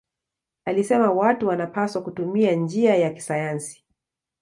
[0.65, 3.83] Alisema watu wanapaswa kutumia njia ya kisayansi.